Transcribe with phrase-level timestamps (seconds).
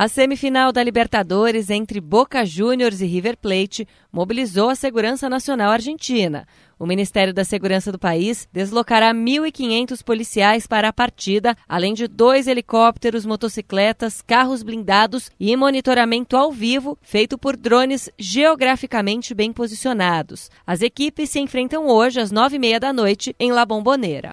[0.00, 6.46] A semifinal da Libertadores entre Boca Juniors e River Plate mobilizou a segurança nacional argentina.
[6.78, 12.46] O Ministério da Segurança do país deslocará 1.500 policiais para a partida, além de dois
[12.46, 20.50] helicópteros, motocicletas, carros blindados e monitoramento ao vivo feito por drones geograficamente bem posicionados.
[20.66, 24.32] As equipes se enfrentam hoje às nove e meia da noite em La Bombonera.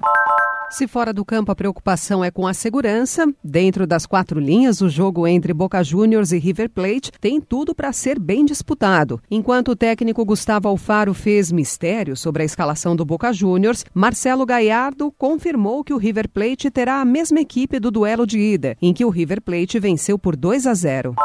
[0.70, 4.90] Se fora do campo a preocupação é com a segurança, dentro das quatro linhas, o
[4.90, 9.22] jogo entre Boca Juniors e River Plate tem tudo para ser bem disputado.
[9.32, 15.10] Enquanto o técnico Gustavo Alfaro fez mistério sobre a escalação do Boca Juniors, Marcelo Gallardo
[15.18, 19.06] confirmou que o River Plate terá a mesma equipe do duelo de ida, em que
[19.06, 21.16] o River Plate venceu por 2 a 0.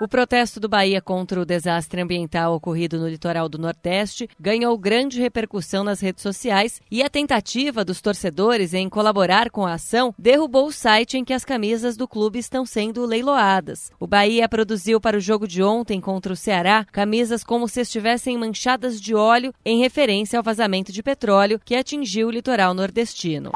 [0.00, 5.20] O protesto do Bahia contra o desastre ambiental ocorrido no litoral do Nordeste ganhou grande
[5.20, 10.68] repercussão nas redes sociais e a tentativa dos torcedores em colaborar com a ação derrubou
[10.68, 13.90] o site em que as camisas do clube estão sendo leiloadas.
[13.98, 18.38] O Bahia produziu para o jogo de ontem contra o Ceará camisas como se estivessem
[18.38, 23.50] manchadas de óleo em referência ao vazamento de petróleo que atingiu o litoral nordestino.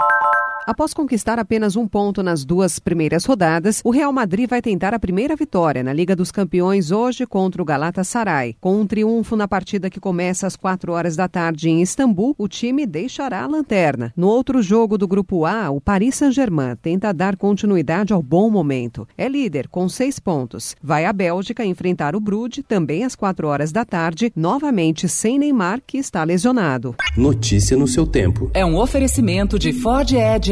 [0.64, 4.98] Após conquistar apenas um ponto nas duas primeiras rodadas, o Real Madrid vai tentar a
[4.98, 8.54] primeira vitória na Liga dos Campeões hoje contra o Galatasaray.
[8.60, 12.46] Com um triunfo na partida que começa às 4 horas da tarde em Istambul, o
[12.46, 14.12] time deixará a lanterna.
[14.16, 19.06] No outro jogo do Grupo A, o Paris Saint-Germain tenta dar continuidade ao bom momento.
[19.18, 20.76] É líder com seis pontos.
[20.80, 25.80] Vai à Bélgica enfrentar o Brude, também às 4 horas da tarde, novamente sem Neymar,
[25.84, 26.94] que está lesionado.
[27.16, 28.48] Notícia no seu tempo.
[28.54, 30.51] É um oferecimento de Ford Edge